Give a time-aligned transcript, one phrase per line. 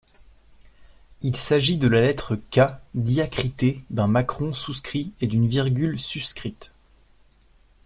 [1.21, 2.61] Il s’agit de la lettre K
[2.95, 6.73] diacritée d’un macron souscrit et d’une virgule suscrite.